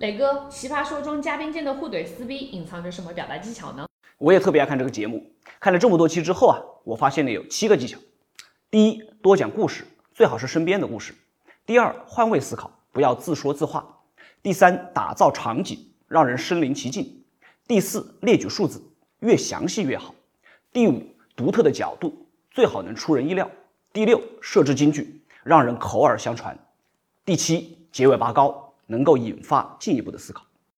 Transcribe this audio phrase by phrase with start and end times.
[0.00, 3.86] 磊哥，奇葩说中嘉宾间的互怼撕逼隐藏着什么表达技巧呢？
[4.16, 5.30] 我也特别爱看这个节目，
[5.60, 7.98] 看了这么多期之后啊，我发现了有七个技巧。
[8.70, 9.84] 第一，多讲故事，
[10.14, 11.14] 最好是身边的故事。
[11.66, 14.00] 第二，换位思考，不要自说自话。
[14.42, 17.22] 第三，打造场景，让人身临其境。
[17.68, 18.82] 第四，列举数字，
[19.18, 20.14] 越详细越好。
[20.72, 21.02] 第五，
[21.36, 23.50] 独特的角度，最好能出人意料。
[23.92, 26.58] 第六，设置金句，让人口耳相传。
[27.22, 30.49] 第七，结尾拔高，能够引发进一步的思考。